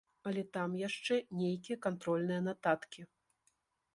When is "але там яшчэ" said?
0.29-1.15